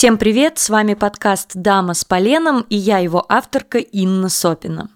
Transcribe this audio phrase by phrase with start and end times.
[0.00, 4.88] Всем привет, с вами подкаст «Дама с поленом» и я его авторка Инна Сопина.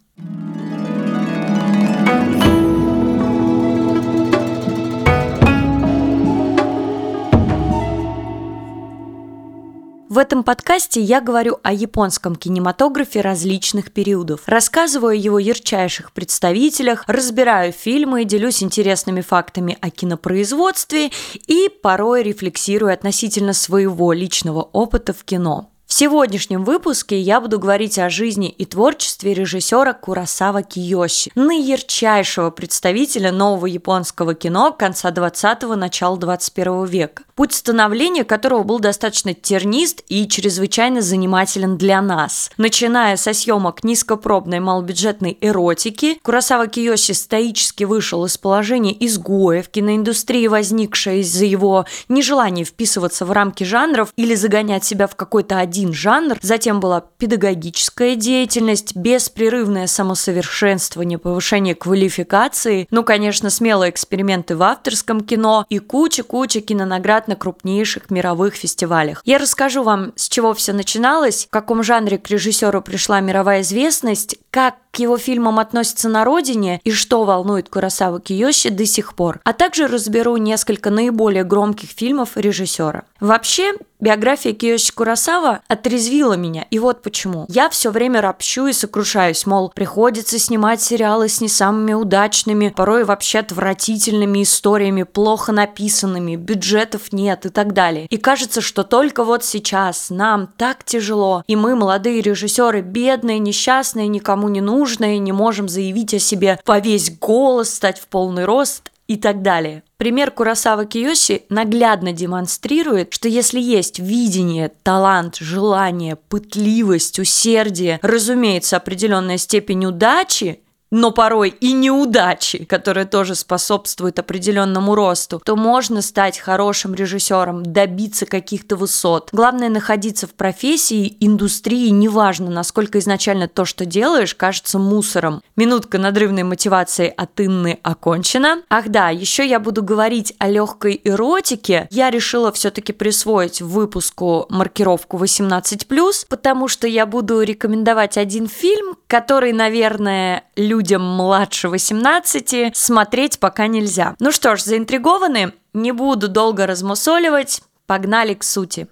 [10.14, 17.02] В этом подкасте я говорю о японском кинематографе различных периодов, рассказываю о его ярчайших представителях,
[17.08, 21.10] разбираю фильмы, делюсь интересными фактами о кинопроизводстве
[21.48, 25.73] и порой рефлексирую относительно своего личного опыта в кино.
[25.96, 33.66] Сегодняшнем выпуске я буду говорить о жизни и творчестве режиссера Курасава Киёши, наярчайшего представителя нового
[33.66, 41.00] японского кино конца 20-го, начала 21 века путь становления которого был достаточно тернист и чрезвычайно
[41.00, 42.50] занимателен для нас.
[42.56, 50.46] Начиная со съемок низкопробной малобюджетной эротики, Курасава Киёши стоически вышел из положения изгоя в киноиндустрии,
[50.46, 56.38] возникшей из-за его нежелания вписываться в рамки жанров или загонять себя в какой-то один жанр.
[56.40, 65.66] Затем была педагогическая деятельность, беспрерывное самосовершенствование, повышение квалификации, ну, конечно, смелые эксперименты в авторском кино
[65.68, 69.20] и куча-куча кинонаград на крупнейших мировых фестивалях.
[69.24, 74.36] Я расскажу вам, с чего все начиналось, в каком жанре к режиссеру пришла мировая известность,
[74.50, 79.40] как к его фильмам относятся на родине и что волнует Курасаву Киёши до сих пор,
[79.44, 83.02] а также разберу несколько наиболее громких фильмов режиссера.
[83.18, 87.46] Вообще, биография Киёши Курасава отрезвила меня, и вот почему.
[87.48, 93.04] Я все время ропщу и сокрушаюсь, мол, приходится снимать сериалы с не самыми удачными, порой
[93.04, 98.06] вообще отвратительными историями, плохо написанными, бюджетов нет и так далее.
[98.10, 104.06] И кажется, что только вот сейчас нам так тяжело, и мы, молодые режиссеры, бедные, несчастные,
[104.06, 108.44] никому не нужны, нужное, не можем заявить о себе по весь голос, стать в полный
[108.44, 109.82] рост и так далее.
[109.96, 119.38] Пример Курасава Киоси наглядно демонстрирует, что если есть видение, талант, желание, пытливость, усердие, разумеется, определенная
[119.38, 120.60] степень удачи,
[120.94, 128.26] но порой и неудачи, которые тоже способствуют определенному росту, то можно стать хорошим режиссером, добиться
[128.26, 129.30] каких-то высот.
[129.32, 135.42] Главное находиться в профессии, индустрии, неважно, насколько изначально то, что делаешь, кажется мусором.
[135.56, 138.62] Минутка надрывной мотивации от Инны окончена.
[138.70, 141.88] Ах да, еще я буду говорить о легкой эротике.
[141.90, 149.52] Я решила все-таки присвоить выпуску маркировку 18+, потому что я буду рекомендовать один фильм, который,
[149.52, 154.16] наверное, людям младше 18 смотреть пока нельзя.
[154.18, 155.52] Ну что ж, заинтригованы?
[155.72, 157.62] Не буду долго размусоливать.
[157.86, 158.88] Погнали к сути.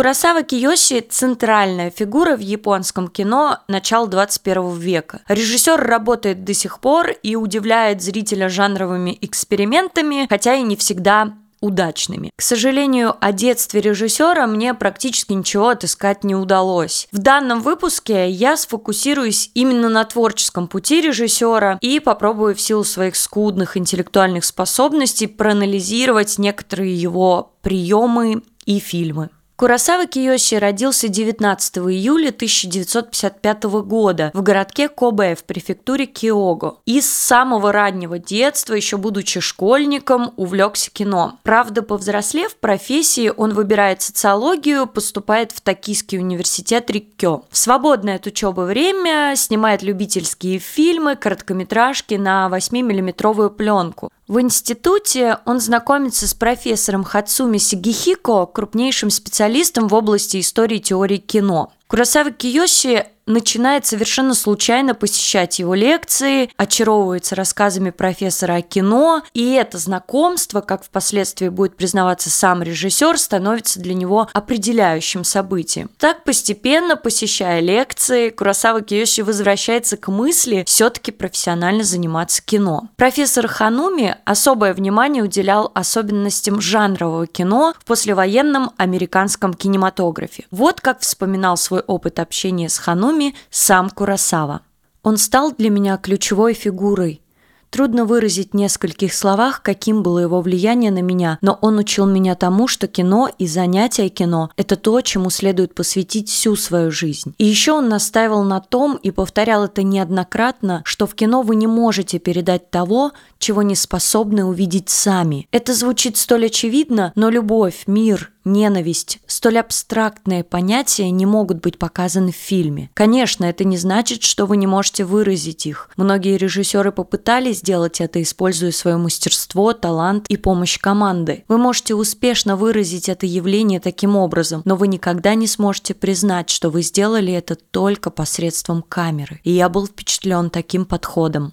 [0.00, 5.20] Курасава Киёши– центральная фигура в японском кино начала 21 века.
[5.28, 12.30] Режиссер работает до сих пор и удивляет зрителя жанровыми экспериментами, хотя и не всегда удачными.
[12.34, 17.06] К сожалению, о детстве режиссера мне практически ничего отыскать не удалось.
[17.12, 23.16] В данном выпуске я сфокусируюсь именно на творческом пути режиссера и попробую в силу своих
[23.16, 29.28] скудных интеллектуальных способностей проанализировать некоторые его приемы и фильмы.
[29.60, 36.78] Курасава Киёши родился 19 июля 1955 года в городке Кобе в префектуре Киого.
[36.86, 41.38] И с самого раннего детства, еще будучи школьником, увлекся кино.
[41.42, 47.42] Правда, повзрослев в профессии, он выбирает социологию, поступает в Токийский университет Риккё.
[47.50, 54.10] В свободное от учебы время снимает любительские фильмы, короткометражки на 8-миллиметровую пленку.
[54.30, 61.72] В институте он знакомится с профессором Хацуми Сигихико, крупнейшим специалистом в области истории теории кино.
[61.88, 69.78] Курасава Киёши начинает совершенно случайно посещать его лекции, очаровывается рассказами профессора о кино, и это
[69.78, 75.90] знакомство, как впоследствии будет признаваться сам режиссер, становится для него определяющим событием.
[75.98, 82.88] Так, постепенно, посещая лекции, Курасава Киёши возвращается к мысли все-таки профессионально заниматься кино.
[82.96, 90.46] Профессор Хануми особое внимание уделял особенностям жанрового кино в послевоенном американском кинематографе.
[90.50, 94.62] Вот как вспоминал свой опыт общения с Хануми фильме сам Курасава.
[95.02, 97.22] Он стал для меня ключевой фигурой.
[97.70, 102.34] Трудно выразить в нескольких словах, каким было его влияние на меня, но он учил меня
[102.34, 107.32] тому, что кино и занятия кино– это то, чему следует посвятить всю свою жизнь.
[107.38, 111.68] И еще он настаивал на том и повторял это неоднократно, что в кино вы не
[111.68, 115.46] можете передать того, чего не способны увидеть сами.
[115.52, 122.32] Это звучит столь очевидно, но любовь, мир, ненависть, столь абстрактные понятия не могут быть показаны
[122.32, 122.90] в фильме.
[122.94, 125.90] Конечно, это не значит, что вы не можете выразить их.
[125.96, 131.44] Многие режиссеры попытались сделать это, используя свое мастерство, талант и помощь команды.
[131.48, 136.70] Вы можете успешно выразить это явление таким образом, но вы никогда не сможете признать, что
[136.70, 139.40] вы сделали это только посредством камеры.
[139.44, 141.52] И я был впечатлен таким подходом.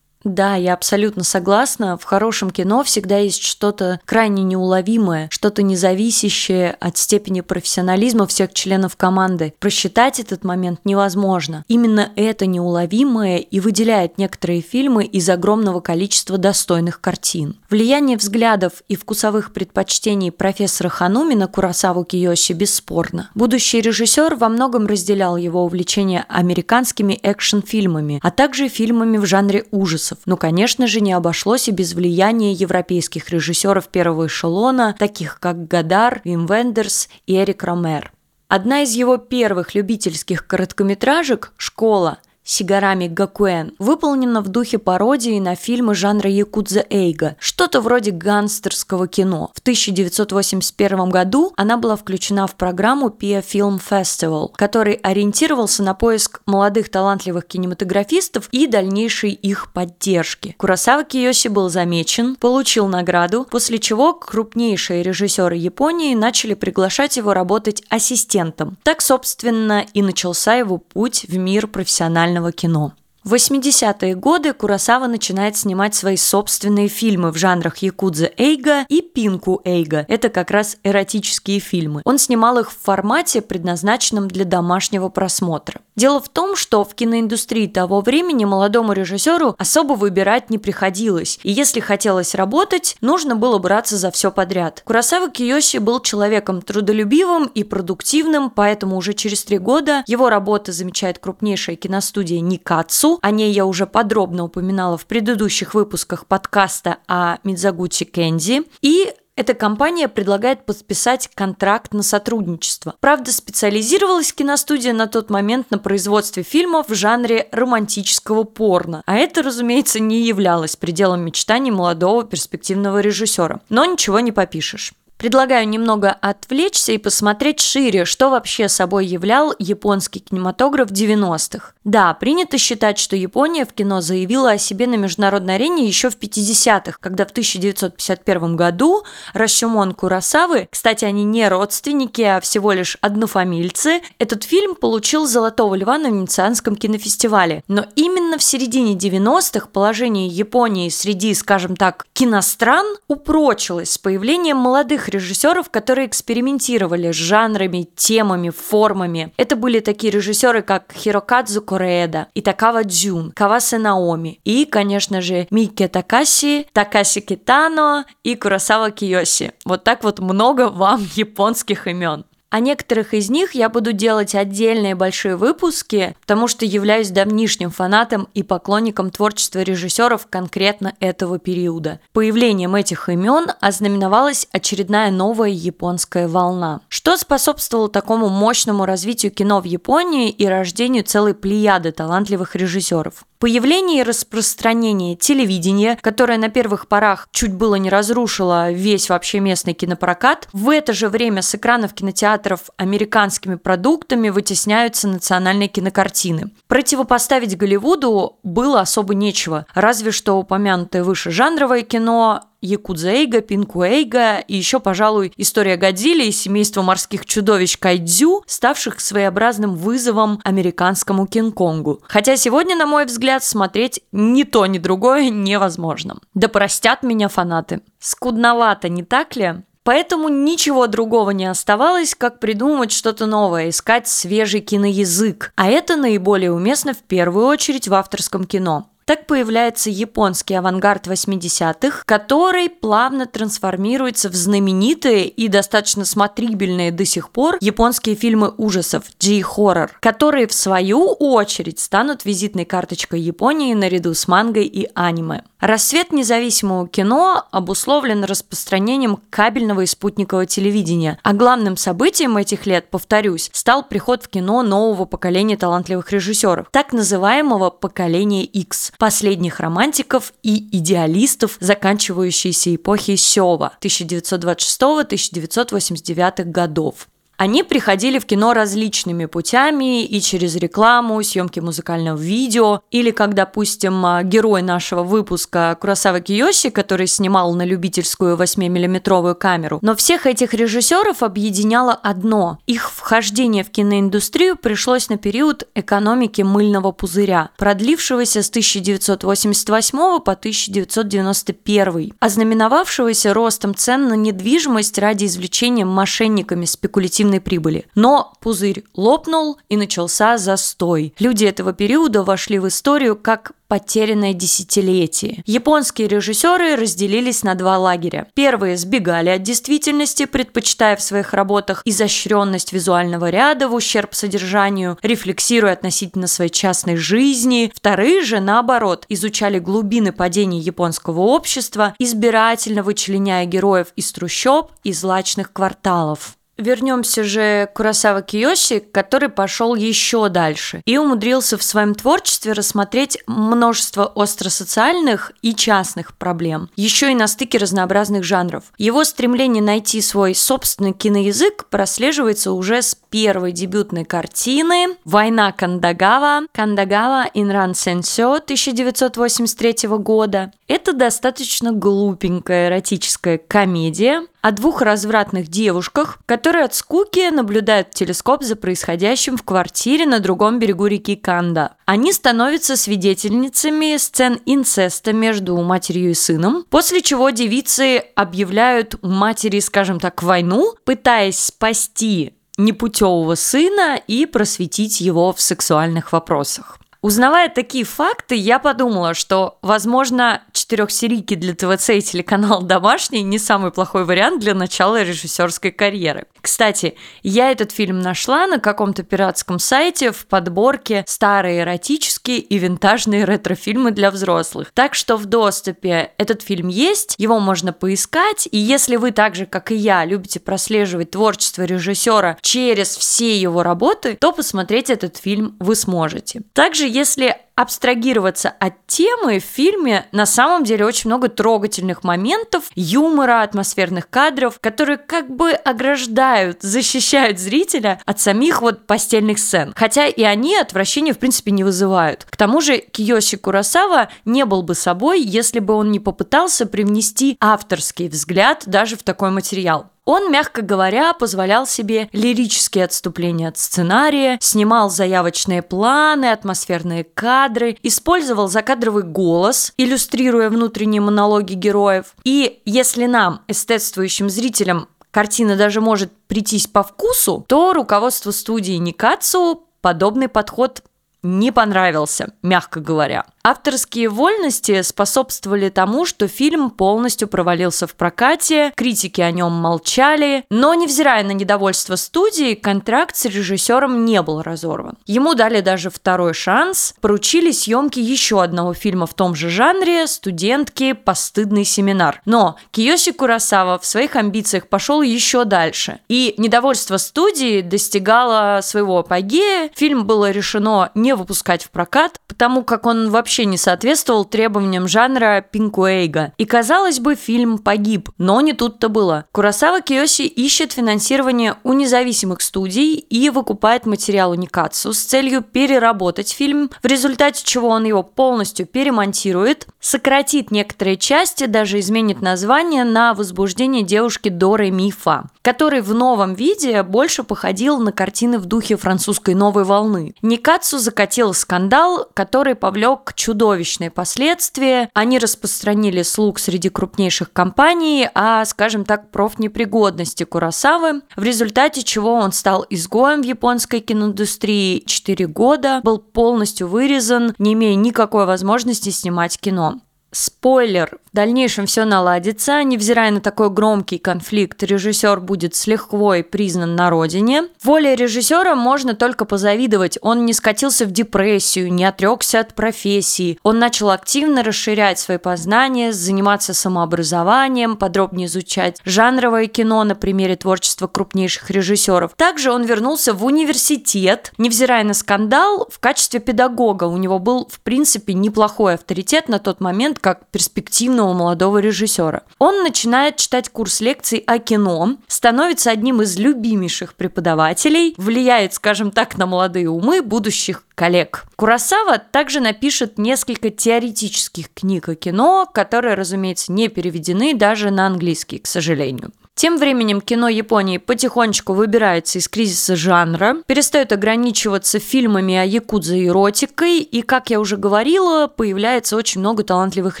[0.24, 1.96] Да, я абсолютно согласна.
[1.96, 8.96] В хорошем кино всегда есть что-то крайне неуловимое, что-то независящее от степени профессионализма всех членов
[8.96, 9.54] команды.
[9.60, 11.64] Просчитать этот момент невозможно.
[11.68, 17.56] Именно это неуловимое и выделяет некоторые фильмы из огромного количества достойных картин.
[17.70, 23.30] Влияние взглядов и вкусовых предпочтений профессора Хануми на Курасаву Киёси бесспорно.
[23.34, 30.07] Будущий режиссер во многом разделял его увлечение американскими экшн-фильмами, а также фильмами в жанре ужасов
[30.08, 30.18] ужасов.
[30.26, 36.20] Но, конечно же, не обошлось и без влияния европейских режиссеров первого эшелона, таких как Гадар,
[36.24, 38.12] Вим Вендерс и Эрик Ромер.
[38.48, 42.18] Одна из его первых любительских короткометражек «Школа»
[42.50, 49.50] Сигарами Гакуэн выполнена в духе пародии на фильмы жанра Якудза Эйга, что-то вроде гангстерского кино.
[49.54, 56.40] В 1981 году она была включена в программу Pia Film Festival, который ориентировался на поиск
[56.46, 60.54] молодых талантливых кинематографистов и дальнейшей их поддержки.
[60.56, 67.82] Курасава Киоси был замечен, получил награду, после чего крупнейшие режиссеры Японии начали приглашать его работать
[67.90, 68.78] ассистентом.
[68.84, 72.92] Так, собственно, и начался его путь в мир профессионального документального кино.
[73.28, 79.60] В 80-е годы Курасава начинает снимать свои собственные фильмы в жанрах якудза эйга и пинку
[79.66, 80.06] эйга.
[80.08, 82.00] Это как раз эротические фильмы.
[82.06, 85.82] Он снимал их в формате, предназначенном для домашнего просмотра.
[85.94, 91.50] Дело в том, что в киноиндустрии того времени молодому режиссеру особо выбирать не приходилось, и
[91.50, 94.82] если хотелось работать, нужно было браться за все подряд.
[94.86, 101.18] Курасава Киёси был человеком трудолюбивым и продуктивным, поэтому уже через три года его работа замечает
[101.18, 108.04] крупнейшая киностудия Никацу, о ней я уже подробно упоминала в предыдущих выпусках подкаста о Мидзагути
[108.04, 108.62] Кенди.
[108.80, 112.96] И эта компания предлагает подписать контракт на сотрудничество.
[112.98, 119.04] Правда, специализировалась киностудия на тот момент на производстве фильмов в жанре романтического порно.
[119.06, 123.60] А это, разумеется, не являлось пределом мечтаний молодого перспективного режиссера.
[123.68, 124.92] Но ничего не попишешь.
[125.18, 131.72] Предлагаю немного отвлечься и посмотреть шире, что вообще собой являл японский кинематограф 90-х.
[131.82, 136.18] Да, принято считать, что Япония в кино заявила о себе на международной арене еще в
[136.18, 144.02] 50-х, когда в 1951 году Рашимон Курасавы, кстати, они не родственники, а всего лишь однофамильцы,
[144.20, 147.64] этот фильм получил «Золотого льва» на Венецианском кинофестивале.
[147.66, 155.07] Но именно в середине 90-х положение Японии среди, скажем так, киностран упрочилось с появлением молодых
[155.08, 159.32] режиссеров, которые экспериментировали с жанрами, темами, формами.
[159.36, 165.86] Это были такие режиссеры, как Хирокадзу Кореэда, Итакава Дзюн, Кавасе Наоми и, конечно же, Микки
[165.88, 169.52] Такаси, Такаси Китано и Курасава Киоси.
[169.64, 172.24] Вот так вот много вам японских имен.
[172.50, 178.26] О некоторых из них я буду делать отдельные большие выпуски, потому что являюсь давнишним фанатом
[178.32, 182.00] и поклонником творчества режиссеров конкретно этого периода.
[182.14, 186.80] Появлением этих имен ознаменовалась очередная новая японская волна.
[186.88, 193.26] Что способствовало такому мощному развитию кино в Японии и рождению целой плеяды талантливых режиссеров?
[193.40, 199.74] Появление и распространение телевидения, которое на первых порах чуть было не разрушило весь вообще местный
[199.74, 206.50] кинопрокат, в это же время с экранов кинотеатров американскими продуктами вытесняются национальные кинокартины.
[206.66, 214.80] Противопоставить Голливуду было особо нечего, разве что упомянутое выше жанровое кино, Якудзейга, Пинкуэйга и еще,
[214.80, 222.00] пожалуй, история Годзилли и семейство морских чудовищ Кайдзю, ставших своеобразным вызовом американскому Кинг-Конгу.
[222.02, 226.18] Хотя сегодня, на мой взгляд, смотреть ни то, ни другое невозможно.
[226.34, 227.80] Да простят меня фанаты.
[228.00, 229.62] Скудновато, не так ли?
[229.88, 235.52] Поэтому ничего другого не оставалось, как придумать что-то новое, искать свежий киноязык.
[235.56, 238.90] А это наиболее уместно в первую очередь в авторском кино.
[239.08, 247.30] Так появляется японский авангард 80-х, который плавно трансформируется в знаменитые и достаточно смотрибельные до сих
[247.30, 254.28] пор японские фильмы ужасов G-хоррор, которые в свою очередь станут визитной карточкой Японии наряду с
[254.28, 255.40] мангой и аниме.
[255.60, 263.50] Рассвет независимого кино обусловлен распространением кабельного и спутникового телевидения, а главным событием этих лет, повторюсь,
[263.52, 270.68] стал приход в кино нового поколения талантливых режиссеров, так называемого поколения X, последних романтиков и
[270.78, 277.08] идеалистов, заканчивающейся эпохи Сева 1926-1989 годов.
[277.38, 284.04] Они приходили в кино различными путями и через рекламу, съемки музыкального видео, или как, допустим,
[284.04, 289.78] а, герой нашего выпуска Курасава Киёси, который снимал на любительскую 8-миллиметровую камеру.
[289.82, 292.58] Но всех этих режиссеров объединяло одно.
[292.66, 302.14] Их вхождение в киноиндустрию пришлось на период экономики мыльного пузыря, продлившегося с 1988 по 1991,
[302.18, 307.86] ознаменовавшегося ростом цен на недвижимость ради извлечения мошенниками спекулятивных негативной прибыли.
[307.94, 311.14] Но пузырь лопнул и начался застой.
[311.18, 315.42] Люди этого периода вошли в историю как потерянное десятилетие.
[315.44, 318.26] Японские режиссеры разделились на два лагеря.
[318.32, 325.74] Первые сбегали от действительности, предпочитая в своих работах изощренность визуального ряда в ущерб содержанию, рефлексируя
[325.74, 327.70] относительно своей частной жизни.
[327.74, 335.52] Вторые же, наоборот, изучали глубины падения японского общества, избирательно вычленяя героев из трущоб и злачных
[335.52, 336.37] кварталов.
[336.58, 343.18] Вернемся же к Курасава Киоси, который пошел еще дальше и умудрился в своем творчестве рассмотреть
[343.28, 348.64] множество остросоциальных и частных проблем, еще и на стыке разнообразных жанров.
[348.76, 357.30] Его стремление найти свой собственный киноязык прослеживается уже с первой дебютной картины «Война Кандагава» Кандагава
[357.34, 360.52] Инран Сенсё 1983 года.
[360.66, 368.42] Это достаточно глупенькая эротическая комедия, о двух развратных девушках, которые от скуки наблюдают в телескоп
[368.44, 371.76] за происходящим в квартире на другом берегу реки Канда.
[371.86, 379.98] Они становятся свидетельницами сцен инцеста между матерью и сыном, после чего девицы объявляют матери, скажем
[380.00, 386.78] так, войну, пытаясь спасти непутевого сына и просветить его в сексуальных вопросах.
[387.00, 393.70] Узнавая такие факты, я подумала, что, возможно, четырехсерийки для ТВЦ и телеканал «Домашний» не самый
[393.70, 396.26] плохой вариант для начала режиссерской карьеры.
[396.42, 403.24] Кстати, я этот фильм нашла на каком-то пиратском сайте в подборке «Старые эротические и винтажные
[403.24, 404.70] ретро-фильмы для взрослых».
[404.74, 409.46] Так что в доступе этот фильм есть, его можно поискать, и если вы так же,
[409.46, 415.56] как и я, любите прослеживать творчество режиссера через все его работы, то посмотреть этот фильм
[415.60, 416.42] вы сможете.
[416.52, 423.42] Также, если абстрагироваться от темы в фильме на самом деле очень много трогательных моментов, юмора,
[423.42, 429.72] атмосферных кадров, которые как бы ограждают, защищают зрителя от самих вот постельных сцен.
[429.74, 432.26] Хотя и они отвращения в принципе не вызывают.
[432.30, 437.36] К тому же Киёси Курасава не был бы собой, если бы он не попытался привнести
[437.40, 439.90] авторский взгляд даже в такой материал.
[440.08, 448.48] Он, мягко говоря, позволял себе лирические отступления от сценария, снимал заявочные планы, атмосферные кадры, использовал
[448.48, 452.14] закадровый голос, иллюстрируя внутренние монологи героев.
[452.24, 459.68] И если нам, эстетствующим зрителям, картина даже может прийтись по вкусу, то руководство студии Никацу
[459.82, 460.82] подобный подход
[461.22, 463.24] не понравился, мягко говоря.
[463.42, 470.74] Авторские вольности способствовали тому, что фильм полностью провалился в прокате, критики о нем молчали, но,
[470.74, 474.98] невзирая на недовольство студии, контракт с режиссером не был разорван.
[475.06, 480.92] Ему дали даже второй шанс, поручили съемки еще одного фильма в том же жанре «Студентки.
[480.92, 482.20] Постыдный семинар».
[482.26, 489.70] Но Киоси Курасава в своих амбициях пошел еще дальше, и недовольство студии достигало своего апогея,
[489.74, 495.44] фильм было решено не выпускать в прокат, потому как он вообще не соответствовал требованиям жанра
[495.50, 496.32] пинкуэйга.
[496.38, 499.26] И, казалось бы, фильм погиб, но не тут-то было.
[499.32, 506.70] Курасава Киоси ищет финансирование у независимых студий и выкупает материал Уникацу с целью переработать фильм,
[506.82, 513.82] в результате чего он его полностью перемонтирует, сократит некоторые части, даже изменит название на «Возбуждение
[513.82, 519.64] девушки Доры Мифа», который в новом виде больше походил на картины в духе французской новой
[519.64, 520.14] волны.
[520.22, 524.90] Никацу закатил скандал, который повлек чудовищные последствия.
[524.94, 532.32] Они распространили слуг среди крупнейших компаний о, скажем так, профнепригодности Курасавы, в результате чего он
[532.32, 539.38] стал изгоем в японской киноиндустрии 4 года, был полностью вырезан, не имея никакой возможности снимать
[539.38, 539.78] кино.
[540.10, 546.76] Спойлер, в дальнейшем все наладится, невзирая на такой громкий конфликт, режиссер будет с лихвой признан
[546.76, 547.44] на родине.
[547.62, 553.58] Воле режиссера можно только позавидовать, он не скатился в депрессию, не отрекся от профессии, он
[553.58, 561.50] начал активно расширять свои познания, заниматься самообразованием, подробнее изучать жанровое кино на примере творчества крупнейших
[561.50, 562.14] режиссеров.
[562.16, 567.60] Также он вернулся в университет, невзирая на скандал, в качестве педагога у него был, в
[567.60, 572.22] принципе, неплохой авторитет на тот момент, как перспективного молодого режиссера.
[572.38, 579.18] Он начинает читать курс лекций о кино, становится одним из любимейших преподавателей, влияет, скажем так,
[579.18, 581.24] на молодые умы будущих коллег.
[581.36, 588.38] Курасава также напишет несколько теоретических книг о кино, которые, разумеется, не переведены даже на английский,
[588.38, 589.12] к сожалению.
[589.38, 596.08] Тем временем кино Японии потихонечку выбирается из кризиса жанра, перестает ограничиваться фильмами о якудзе и
[596.08, 600.00] эротикой, и, как я уже говорила, появляется очень много талантливых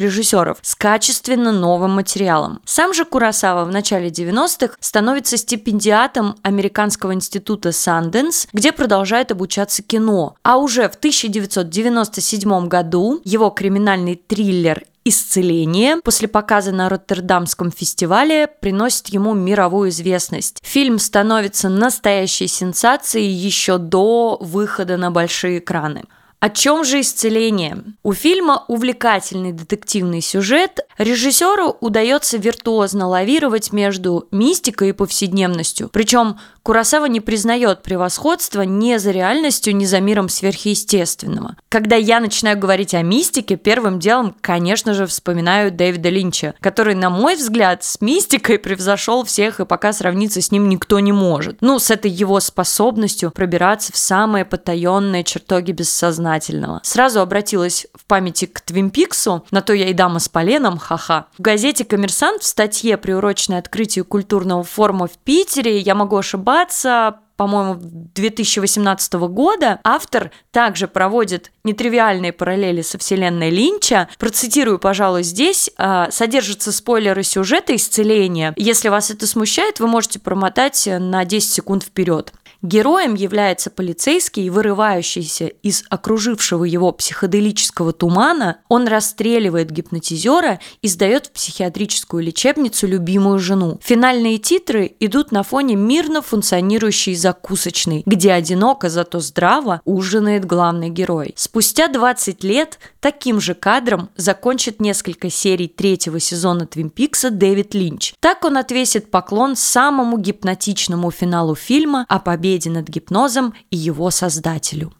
[0.00, 2.60] режиссеров с качественно новым материалом.
[2.64, 10.34] Сам же Курасава в начале 90-х становится стипендиатом Американского института Санденс, где продолжает обучаться кино.
[10.42, 19.08] А уже в 1997 году его криминальный триллер «Исцеление» после показа на Роттердамском фестивале приносит
[19.08, 20.58] ему мировую известность.
[20.62, 26.04] Фильм становится настоящей сенсацией еще до выхода на большие экраны.
[26.40, 27.82] О чем же исцеление?
[28.02, 30.78] У фильма увлекательный детективный сюжет.
[30.98, 35.88] Режиссеру удается виртуозно лавировать между мистикой и повседневностью.
[35.92, 36.38] Причем
[36.68, 41.56] Курасава не признает превосходства ни за реальностью, ни за миром сверхъестественного.
[41.70, 47.08] Когда я начинаю говорить о мистике, первым делом, конечно же, вспоминаю Дэвида Линча, который, на
[47.08, 51.56] мой взгляд, с мистикой превзошел всех, и пока сравниться с ним никто не может.
[51.62, 56.80] Ну, с этой его способностью пробираться в самые потаенные чертоги бессознательного.
[56.82, 61.26] Сразу обратилась в памяти к Твинпиксу, на то я и дама с поленом, ха-ха.
[61.36, 67.76] В газете «Коммерсант» в статье, приуроченной открытию культурного форума в Питере, я могу ошибаться, по-моему,
[67.78, 74.08] 2018 года автор также проводит нетривиальные параллели со вселенной Линча.
[74.18, 75.70] Процитирую, пожалуй, здесь.
[75.76, 78.54] А, Содержатся спойлеры сюжета исцеления.
[78.56, 82.32] Если вас это смущает, вы можете промотать на 10 секунд вперед.
[82.62, 88.58] Героем является полицейский, вырывающийся из окружившего его психоделического тумана.
[88.68, 93.78] Он расстреливает гипнотизера и сдает в психиатрическую лечебницу любимую жену.
[93.80, 101.34] Финальные титры идут на фоне мирно функционирующей закусочной, где одиноко, зато здраво ужинает главный герой.
[101.36, 108.14] Спустя 20 лет таким же кадром закончит несколько серий третьего сезона Твин Пикса Дэвид Линч.
[108.18, 114.10] Так он отвесит поклон самому гипнотичному финалу фильма о победе победе над гипнозом и его
[114.10, 114.92] создателю.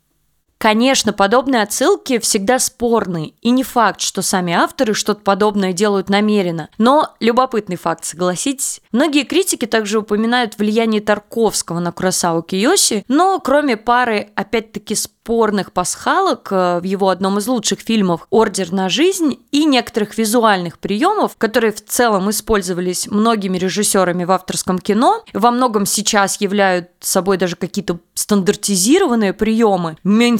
[0.58, 6.68] Конечно, подобные отсылки всегда спорны, и не факт, что сами авторы что-то подобное делают намеренно.
[6.78, 8.80] Но любопытный факт, согласитесь.
[8.90, 14.96] Многие критики также упоминают влияние Тарковского на Курасаву Киоси, но кроме пары, опять-таки,
[15.28, 20.78] спорных пасхалок э, в его одном из лучших фильмов «Ордер на жизнь» и некоторых визуальных
[20.78, 27.36] приемов, которые в целом использовались многими режиссерами в авторском кино, во многом сейчас являют собой
[27.36, 29.98] даже какие-то стандартизированные приемы,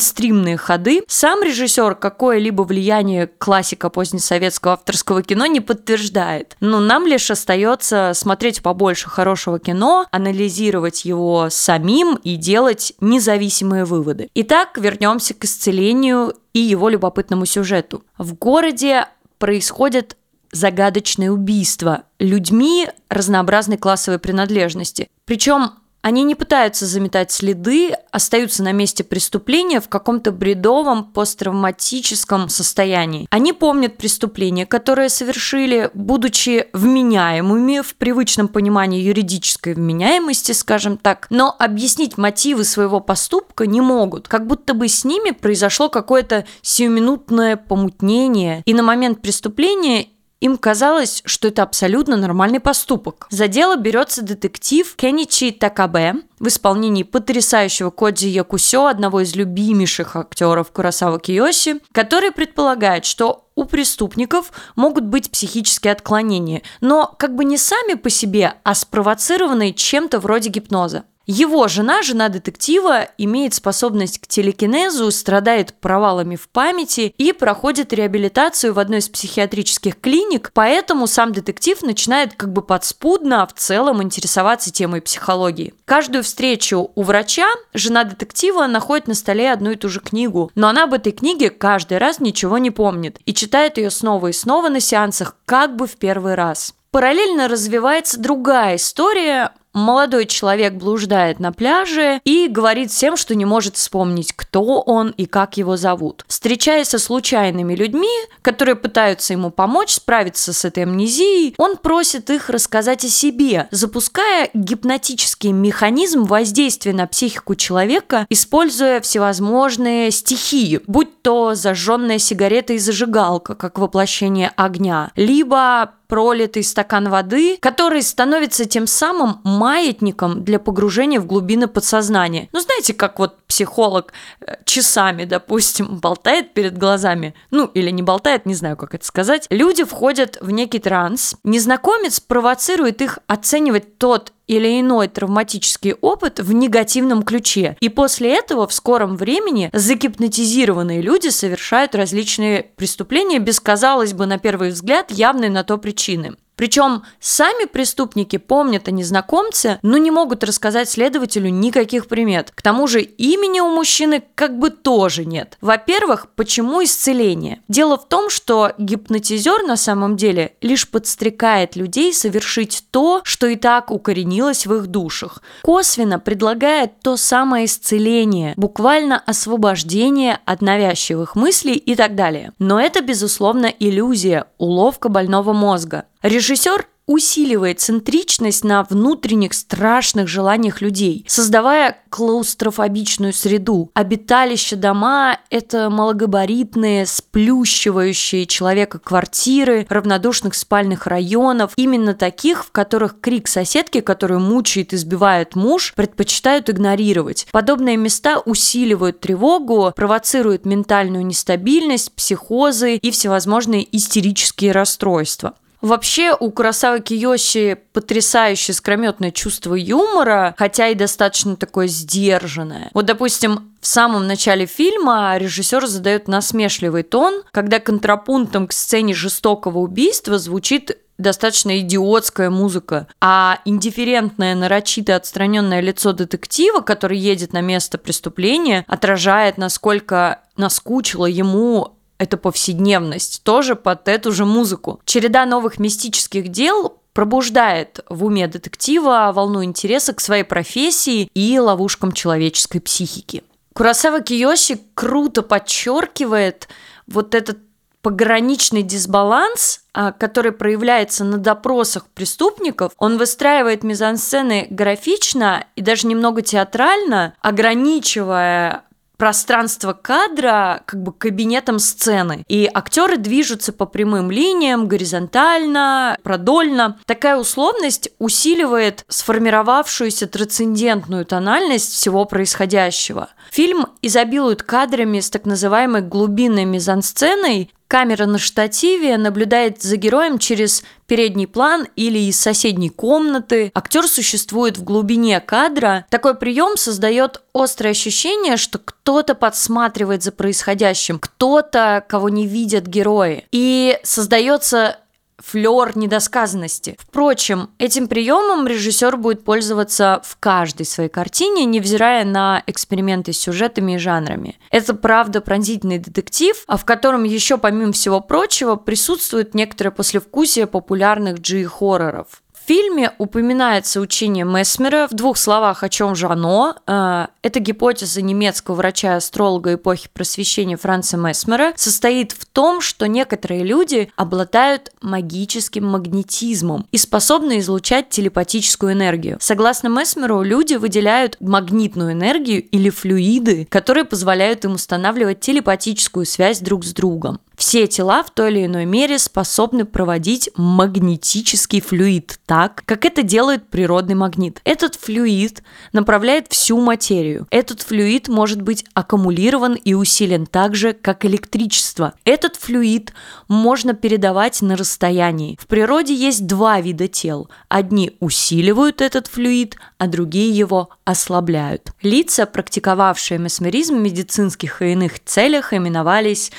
[0.09, 6.57] мейнстримные ходы, сам режиссер какое-либо влияние классика позднесоветского авторского кино не подтверждает.
[6.61, 14.29] Но нам лишь остается смотреть побольше хорошего кино, анализировать его самим и делать независимые выводы.
[14.35, 18.03] Итак, вернемся к исцелению и его любопытному сюжету.
[18.17, 19.07] В городе
[19.39, 20.17] происходят
[20.53, 25.11] загадочные убийства людьми разнообразной классовой принадлежности.
[25.27, 33.27] Причем они не пытаются заметать следы, остаются на месте преступления в каком-то бредовом посттравматическом состоянии.
[33.31, 41.55] Они помнят преступления, которые совершили, будучи вменяемыми в привычном понимании юридической вменяемости, скажем так, но
[41.59, 48.63] объяснить мотивы своего поступка не могут, как будто бы с ними произошло какое-то сиюминутное помутнение,
[48.65, 50.07] и на момент преступления
[50.41, 53.27] им казалось, что это абсолютно нормальный поступок.
[53.31, 60.71] За дело берется детектив Кеничи Такабе в исполнении потрясающего Коджи Якусё, одного из любимейших актеров
[60.71, 67.59] Курасава Киоси, который предполагает, что у преступников могут быть психические отклонения, но как бы не
[67.59, 71.05] сами по себе, а спровоцированные чем-то вроде гипноза.
[71.31, 78.73] Его жена, жена детектива, имеет способность к телекинезу, страдает провалами в памяти и проходит реабилитацию
[78.73, 84.73] в одной из психиатрических клиник, поэтому сам детектив начинает как бы подспудно в целом интересоваться
[84.73, 85.75] темой психологии.
[85.85, 90.69] Каждую встречу у врача жена детектива находит на столе одну и ту же книгу, но
[90.69, 94.71] она об этой книге каждый раз ничего не помнит и читает ее снова и снова
[94.71, 96.73] на сеансах, как бы в первый раз.
[96.91, 103.77] Параллельно развивается другая история молодой человек блуждает на пляже и говорит всем, что не может
[103.77, 106.25] вспомнить, кто он и как его зовут.
[106.29, 108.09] Встречаясь со случайными людьми,
[108.43, 114.51] которые пытаются ему помочь справиться с этой амнезией, он просит их рассказать о себе, запуская
[114.55, 123.55] гипнотический механизм воздействия на психику человека, используя всевозможные стихии, будь то зажженная сигарета и зажигалка,
[123.55, 131.27] как воплощение огня, либо пролитый стакан воды, который становится тем самым маятником для погружения в
[131.27, 132.49] глубины подсознания.
[132.53, 138.47] Ну, знаете, как вот психолог э, часами, допустим, болтает перед глазами, ну, или не болтает,
[138.47, 144.33] не знаю, как это сказать, люди входят в некий транс, незнакомец провоцирует их оценивать тот
[144.49, 147.77] или иной травматический опыт в негативном ключе.
[147.81, 154.39] И после этого в скором времени загипнотизированные люди совершают различные преступления без, казалось бы, на
[154.39, 156.35] первый взгляд, явной на то причины.
[156.59, 162.51] Причем сами преступники помнят о незнакомце, но не могут рассказать следователю никаких примет.
[162.51, 165.57] К тому же имени у мужчины как бы тоже нет.
[165.61, 167.63] Во-первых, почему исцеление?
[167.69, 173.55] Дело в том, что гипнотизер на самом деле лишь подстрекает людей совершить то, что и
[173.55, 175.41] так укоренилось в их душах.
[175.63, 182.53] Косвенно предлагает то самое исцеление, буквально освобождение от навязчивых мыслей и так далее.
[182.59, 186.07] Но это, безусловно, иллюзия, уловка больного мозга.
[186.23, 193.91] Режиссер усиливает центричность на внутренних страшных желаниях людей, создавая клаустрофобичную среду.
[193.95, 203.49] Обиталище дома– это малогабаритные, сплющивающие человека квартиры, равнодушных спальных районов, именно таких, в которых крик
[203.49, 207.47] соседки, которую мучает и избивает муж, предпочитают игнорировать.
[207.53, 215.55] Подобные места усиливают тревогу, провоцируют ментальную нестабильность, психозы и всевозможные истерические расстройства.
[215.81, 222.91] Вообще у Курасавы Киёши потрясающе скрометное чувство юмора, хотя и достаточно такое сдержанное.
[222.95, 229.79] Вот, допустим, в самом начале фильма режиссер задает насмешливый тон, когда контрапунктом к сцене жестокого
[229.79, 237.99] убийства звучит достаточно идиотская музыка, а индифферентное, нарочито отстраненное лицо детектива, который едет на место
[237.99, 245.01] преступления, отражает, насколько наскучило ему это повседневность, тоже под эту же музыку.
[245.05, 252.13] Череда новых мистических дел пробуждает в уме детектива волну интереса к своей профессии и ловушкам
[252.13, 253.43] человеческой психики.
[253.75, 256.69] Курасава Киёши круто подчеркивает
[257.07, 257.59] вот этот
[258.03, 266.43] пограничный дисбаланс, а, который проявляется на допросах преступников, он выстраивает мизансцены графично и даже немного
[266.43, 268.85] театрально, ограничивая
[269.19, 272.45] пространство кадра как бы кабинетом сцены.
[272.49, 276.99] И актеры движутся по прямым линиям, горизонтально, продольно.
[277.05, 283.29] Такая условность усиливает сформировавшуюся трансцендентную тональность всего происходящего.
[283.51, 290.85] Фильм изобилует кадрами с так называемой глубинной мизансценой, Камера на штативе наблюдает за героем через
[291.07, 293.73] передний план или из соседней комнаты.
[293.75, 296.05] Актер существует в глубине кадра.
[296.11, 303.47] Такой прием создает острое ощущение, что кто-то подсматривает за происходящим, кто-то, кого не видят герои.
[303.53, 304.99] И создается
[305.39, 306.97] флер недосказанности.
[306.99, 313.93] Впрочем, этим приемом режиссер будет пользоваться в каждой своей картине, невзирая на эксперименты с сюжетами
[313.93, 314.59] и жанрами.
[314.71, 321.39] Это, правда, пронзительный детектив, а в котором еще, помимо всего прочего, присутствует некоторое послевкусие популярных
[321.41, 325.09] джи-хорроров фильме упоминается учение Месмера.
[325.11, 326.77] В двух словах, о чем же оно.
[326.87, 334.13] Э, эта гипотеза немецкого врача-астролога эпохи просвещения Франца Месмера состоит в том, что некоторые люди
[334.17, 339.39] обладают магическим магнетизмом и способны излучать телепатическую энергию.
[339.41, 346.85] Согласно Месмеру, люди выделяют магнитную энергию или флюиды, которые позволяют им устанавливать телепатическую связь друг
[346.85, 347.41] с другом.
[347.59, 353.69] Все тела в той или иной мере способны проводить магнетический флюид так, как это делает
[353.69, 354.61] природный магнит.
[354.63, 357.49] Этот флюид направляет всю материю.
[357.51, 362.15] Этот флюид может быть аккумулирован и усилен так же, как электричество.
[362.25, 363.13] Этот флюид
[363.49, 365.59] можно передавать на расстоянии.
[365.61, 367.51] В природе есть два вида тел.
[367.69, 371.91] Одни усиливают этот флюид, а другие его ослабляют.
[372.03, 376.53] Лица, практиковавшие месмеризм в медицинских и иных целях, именовались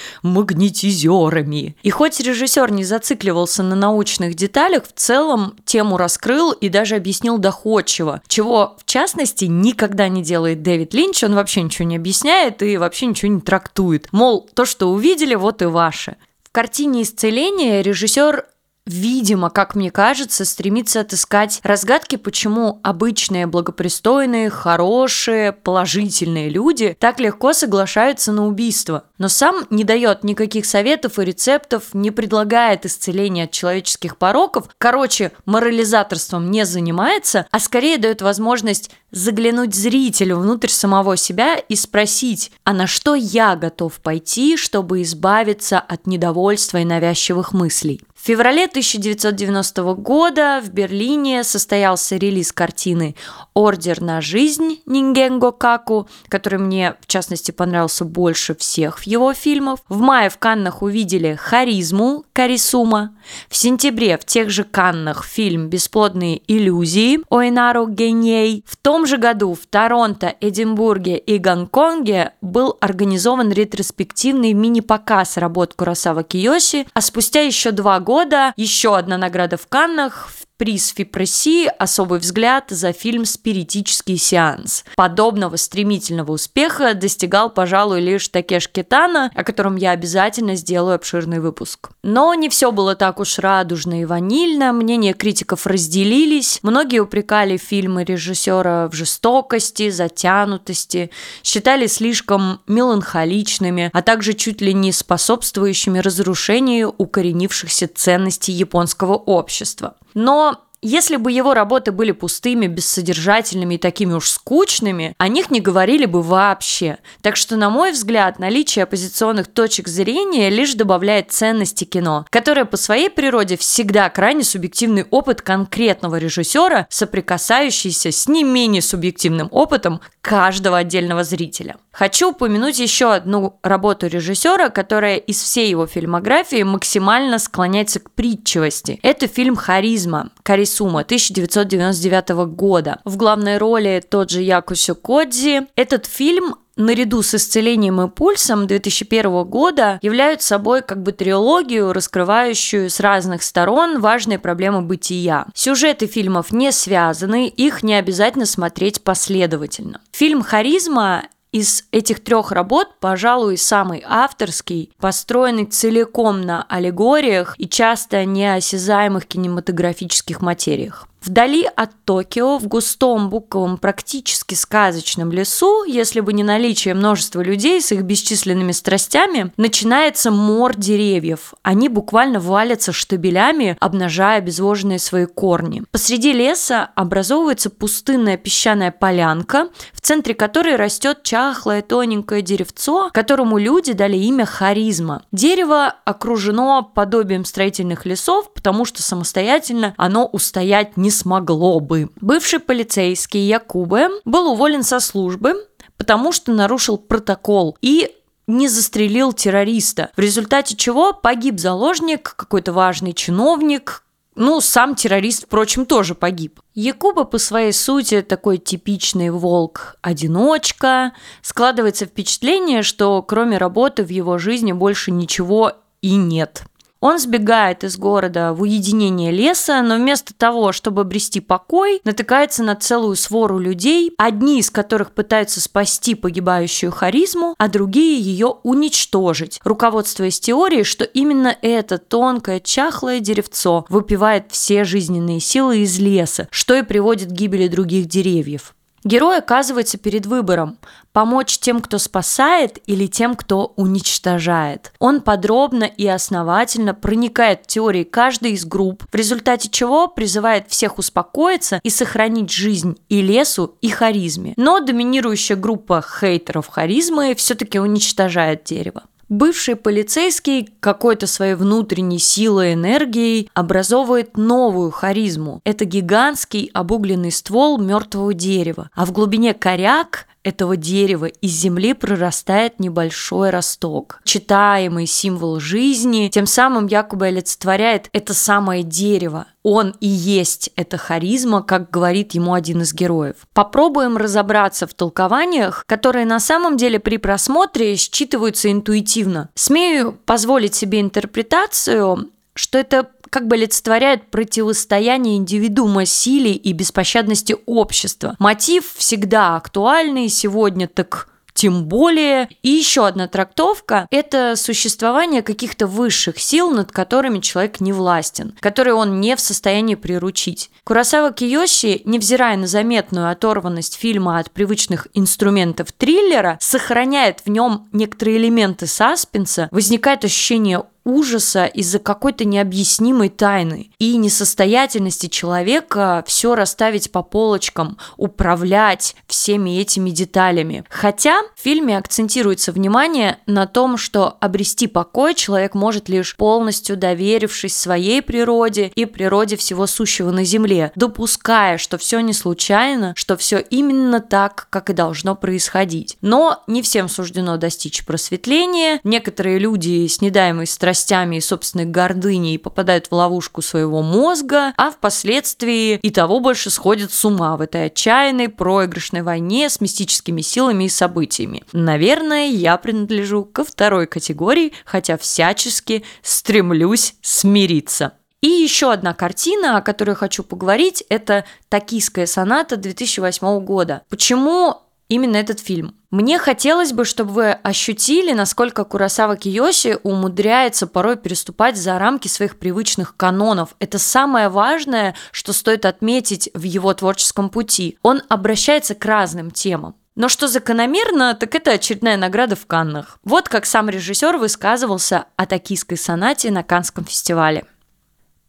[0.89, 1.75] магнетизерами.
[1.83, 7.37] И хоть режиссер не зацикливался на научных деталях, в целом тему раскрыл и даже объяснил
[7.37, 12.77] доходчиво, чего, в частности, никогда не делает Дэвид Линч, он вообще ничего не объясняет и
[12.77, 14.07] вообще ничего не трактует.
[14.11, 16.17] Мол, то, что увидели, вот и ваше.
[16.43, 18.45] В картине «Исцеление» режиссер
[18.89, 27.53] видимо, как мне кажется, стремится отыскать разгадки, почему обычные, благопристойные, хорошие, положительные люди так легко
[27.53, 29.03] соглашаются на убийство.
[29.19, 35.33] Но сам не дает никаких советов и рецептов, не предлагает исцеления от человеческих пороков, короче,
[35.45, 42.73] морализаторством не занимается, а скорее дает возможность заглянуть зрителю внутрь самого себя и спросить, а
[42.73, 48.01] на что я готов пойти, чтобы избавиться от недовольства и навязчивых мыслей.
[48.19, 53.15] В феврале 1990 года в Берлине состоялся релиз картины
[53.53, 59.81] «Ордер на жизнь» Нингенго Каку, который мне, в частности, понравился больше всех в его фильмов.
[59.89, 63.15] В мае в Каннах увидели «Харизму» Карисума.
[63.49, 68.63] В сентябре в тех же Каннах фильм «Бесплодные иллюзии» Оинару Геней.
[68.65, 76.23] В том же году в Торонто, Эдинбурге и Гонконге был организован ретроспективный мини-показ работ Курасава
[76.23, 78.53] Киоси, а спустя еще два года.
[78.69, 84.83] Еще одна награда в Каннах приз Фипресси «Особый взгляд» за фильм «Спиритический сеанс».
[84.97, 91.91] Подобного стремительного успеха достигал, пожалуй, лишь Такеш Китана, о котором я обязательно сделаю обширный выпуск.
[92.03, 98.03] Но не все было так уж радужно и ванильно, мнения критиков разделились, многие упрекали фильмы
[98.03, 101.09] режиссера в жестокости, затянутости,
[101.41, 109.95] считали слишком меланхоличными, а также чуть ли не способствующими разрушению укоренившихся ценностей японского общества.
[110.13, 115.59] Но если бы его работы были пустыми, бессодержательными и такими уж скучными, о них не
[115.59, 116.97] говорили бы вообще.
[117.21, 122.77] Так что, на мой взгляд, наличие оппозиционных точек зрения лишь добавляет ценности кино, которое по
[122.77, 130.77] своей природе всегда крайне субъективный опыт конкретного режиссера, соприкасающийся с не менее субъективным опытом каждого
[130.77, 131.75] отдельного зрителя.
[131.91, 138.99] Хочу упомянуть еще одну работу режиссера, которая из всей его фильмографии максимально склоняется к притчивости.
[139.01, 140.29] Это фильм «Харизма»,
[140.69, 142.99] Карисума 1999 года.
[143.03, 145.63] В главной роли тот же Якусю Кодзи.
[145.75, 152.89] Этот фильм наряду с «Исцелением и пульсом» 2001 года являют собой как бы трилогию, раскрывающую
[152.89, 155.47] с разных сторон важные проблемы бытия.
[155.55, 160.01] Сюжеты фильмов не связаны, их не обязательно смотреть последовательно.
[160.11, 168.25] Фильм «Харизма» из этих трех работ, пожалуй, самый авторский, построенный целиком на аллегориях и часто
[168.25, 171.07] неосязаемых кинематографических материях.
[171.23, 177.81] Вдали от Токио, в густом, буковом, практически сказочном лесу, если бы не наличие множества людей
[177.81, 181.53] с их бесчисленными страстями, начинается мор деревьев.
[181.61, 185.83] Они буквально валятся штабелями, обнажая обезвоженные свои корни.
[185.91, 193.93] Посреди леса образовывается пустынная песчаная полянка, в центре которой растет чахлое тоненькое деревцо, которому люди
[193.93, 195.23] дали имя харизма.
[195.31, 202.09] Дерево окружено подобием строительных лесов, потому что самостоятельно оно устоять не смогло бы.
[202.21, 205.67] Бывший полицейский Якубе был уволен со службы,
[205.97, 208.15] потому что нарушил протокол и
[208.47, 214.03] не застрелил террориста, в результате чего погиб заложник, какой-то важный чиновник,
[214.35, 216.61] ну, сам террорист, впрочем, тоже погиб.
[216.73, 221.11] Якуба по своей сути такой типичный волк-одиночка.
[221.41, 226.63] Складывается впечатление, что кроме работы в его жизни больше ничего и нет.
[227.01, 232.75] Он сбегает из города в уединение леса, но вместо того, чтобы обрести покой, натыкается на
[232.75, 240.41] целую свору людей, одни из которых пытаются спасти погибающую харизму, а другие ее уничтожить, руководствуясь
[240.41, 246.81] теорией, что именно это тонкое, чахлое деревцо выпивает все жизненные силы из леса, что и
[246.81, 248.73] приводит к гибели других деревьев.
[249.03, 250.77] Герой оказывается перед выбором–
[251.13, 254.93] помочь тем, кто спасает, или тем, кто уничтожает.
[254.99, 260.97] Он подробно и основательно проникает в теории каждой из групп, в результате чего призывает всех
[260.97, 264.53] успокоиться и сохранить жизнь и лесу, и харизме.
[264.55, 269.03] Но доминирующая группа хейтеров харизмы все-таки уничтожает дерево.
[269.29, 275.61] Бывший полицейский какой-то своей внутренней силой и энергией образовывает новую харизму.
[275.63, 282.79] Это гигантский обугленный ствол мертвого дерева, а в глубине коряк этого дерева из земли прорастает
[282.79, 284.21] небольшой росток.
[284.23, 289.47] Читаемый символ жизни тем самым якобы олицетворяет это самое дерево.
[289.63, 293.35] Он и есть эта харизма, как говорит ему один из героев.
[293.53, 299.49] Попробуем разобраться в толкованиях, которые на самом деле при просмотре считываются интуитивно.
[299.55, 308.35] Смею позволить себе интерпретацию, что это как бы олицетворяет противостояние индивидуума силе и беспощадности общества.
[308.39, 312.47] Мотив всегда актуальный, сегодня так тем более.
[312.63, 318.93] И еще одна трактовка– это существование каких-то высших сил, над которыми человек не властен, которые
[318.93, 320.71] он не в состоянии приручить.
[320.85, 328.37] Курасава Киёши, невзирая на заметную оторванность фильма от привычных инструментов триллера, сохраняет в нем некоторые
[328.37, 337.23] элементы саспенса, возникает ощущение ужаса из-за какой-то необъяснимой тайны и несостоятельности человека все расставить по
[337.23, 340.83] полочкам, управлять всеми этими деталями.
[340.89, 347.75] Хотя в фильме акцентируется внимание на том, что обрести покой человек может лишь полностью доверившись
[347.75, 353.59] своей природе и природе всего сущего на Земле, допуская, что все не случайно, что все
[353.59, 356.17] именно так, как и должно происходить.
[356.21, 358.99] Но не всем суждено достичь просветления.
[359.03, 364.89] Некоторые люди с недаемой страстью страстями и собственной гордыней попадают в ловушку своего мозга, а
[364.89, 370.85] впоследствии и того больше сходят с ума в этой отчаянной проигрышной войне с мистическими силами
[370.85, 371.63] и событиями.
[371.73, 378.13] Наверное, я принадлежу ко второй категории, хотя всячески стремлюсь смириться.
[378.41, 384.01] И еще одна картина, о которой хочу поговорить, это «Токийская соната» 2008 года.
[384.09, 384.77] Почему
[385.09, 385.95] именно этот фильм.
[386.11, 392.57] Мне хотелось бы, чтобы вы ощутили, насколько Курасава Киёси умудряется порой переступать за рамки своих
[392.57, 393.75] привычных канонов.
[393.79, 397.97] Это самое важное, что стоит отметить в его творческом пути.
[398.01, 399.95] Он обращается к разным темам.
[400.15, 403.19] Но что закономерно, так это очередная награда в Каннах.
[403.23, 407.65] Вот как сам режиссер высказывался о токийской сонате на Канском фестивале.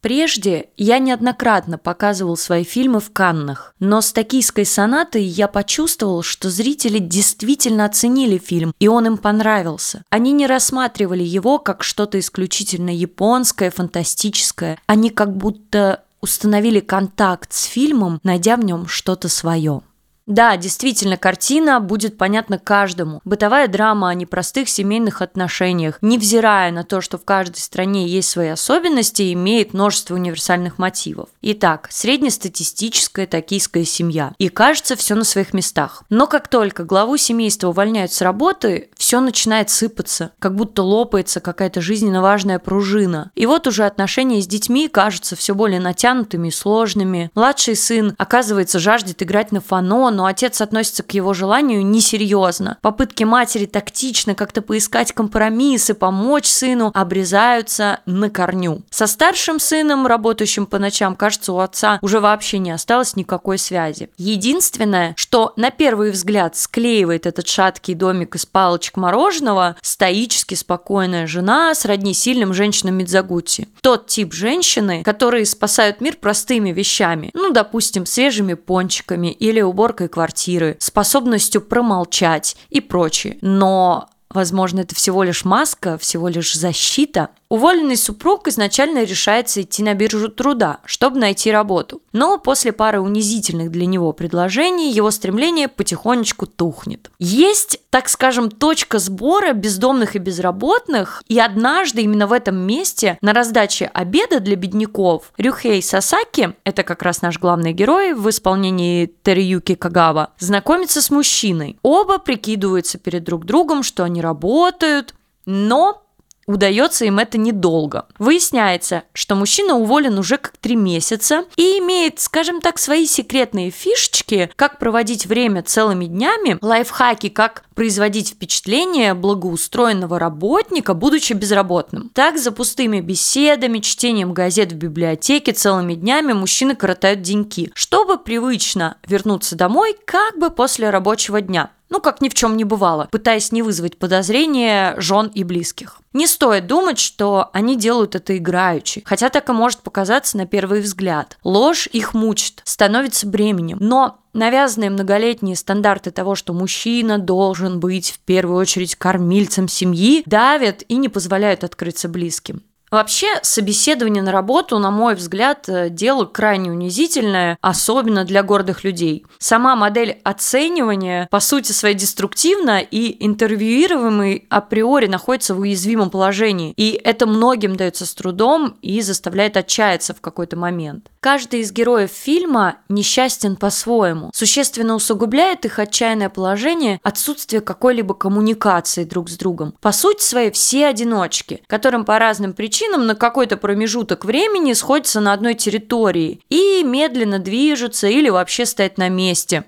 [0.01, 6.49] Прежде я неоднократно показывал свои фильмы в Каннах, но с «Токийской сонатой» я почувствовал, что
[6.49, 10.03] зрители действительно оценили фильм, и он им понравился.
[10.09, 14.79] Они не рассматривали его как что-то исключительно японское, фантастическое.
[14.87, 19.83] Они как будто установили контакт с фильмом, найдя в нем что-то свое.
[20.31, 23.21] Да, действительно, картина будет понятна каждому.
[23.25, 28.47] Бытовая драма о непростых семейных отношениях, невзирая на то, что в каждой стране есть свои
[28.47, 31.31] особенности, имеет множество универсальных мотивов.
[31.43, 34.33] Итак, среднестатистическая токийская семья.
[34.39, 36.05] И кажется, все на своих местах.
[36.11, 41.81] Но как только главу семейства увольняют с работы, все начинает сыпаться, как будто лопается какая-то
[41.81, 43.33] жизненно важная пружина.
[43.35, 47.33] И вот уже отношения с детьми кажутся все более натянутыми и сложными.
[47.35, 52.77] Младший сын, оказывается, жаждет играть на фано, но отец относится к его желанию несерьезно.
[52.83, 58.83] Попытки матери тактично как-то поискать компромиссы, помочь сыну обрезаются на корню.
[58.91, 64.11] Со старшим сыном, работающим по ночам, кажется, у отца уже вообще не осталось никакой связи.
[64.19, 71.75] Единственное, что на первый взгляд склеивает этот шаткий домик из палочек мороженого, стоически спокойная жена
[71.75, 73.69] сродни сильным женщинам Мидзагути.
[73.81, 80.77] Тот тип женщины, которые спасают мир простыми вещами, ну, допустим, свежими пончиками или уборкой квартиры,
[80.79, 83.39] способностью промолчать и прочее.
[83.41, 89.95] Но Возможно, это всего лишь маска, всего лишь защита, Уволенный супруг изначально решается идти на
[89.95, 92.01] биржу труда, чтобы найти работу.
[92.13, 97.11] Но после пары унизительных для него предложений его стремление потихонечку тухнет.
[97.19, 103.33] Есть, так скажем, точка сбора бездомных и безработных, и однажды именно в этом месте на
[103.33, 109.75] раздаче обеда для бедняков Рюхей Сасаки, это как раз наш главный герой в исполнении Териюки
[109.75, 111.81] Кагава, знакомится с мужчиной.
[111.83, 116.05] Оба прикидываются перед друг другом, что они работают, но
[116.51, 118.07] Удается им это недолго.
[118.19, 124.51] Выясняется, что мужчина уволен уже как три месяца и имеет, скажем так, свои секретные фишечки,
[124.57, 132.11] как проводить время целыми днями, лайфхаки, как производить впечатление благоустроенного работника, будучи безработным.
[132.15, 138.97] Так, за пустыми беседами, чтением газет в библиотеке целыми днями мужчины коротают деньки, чтобы привычно
[139.07, 141.71] вернуться домой как бы после рабочего дня.
[141.91, 146.01] Ну, как ни в чем не бывало, пытаясь не вызвать подозрения жен и близких.
[146.13, 150.81] Не стоит думать, что они делают это играючи, хотя так и может показаться на первый
[150.81, 151.37] взгляд.
[151.45, 153.79] Ложь их мучит, становится бременем.
[153.81, 160.85] Но навязанные многолетние стандарты того, что мужчина должен быть в первую очередь кормильцем семьи, давят
[160.89, 162.63] и не позволяют открыться близким.
[162.91, 169.25] Вообще, собеседование на работу, на мой взгляд, э, дело крайне унизительное, особенно для гордых людей.
[169.39, 176.75] Сама модель оценивания, по сути своей, деструктивна, и интервьюируемый априори находится в уязвимом положении.
[176.77, 181.11] И это многим дается с трудом и заставляет отчаяться в какой-то момент.
[181.23, 184.31] Каждый из героев фильма несчастен по-своему.
[184.35, 189.75] Существенно усугубляет их отчаянное положение отсутствие какой-либо коммуникации друг с другом.
[189.83, 195.35] По сути своей, все одиночки, которым по разным причинам на какой-то промежуток времени сходятся на
[195.35, 199.65] одной территории и медленно движутся или вообще стоят на месте.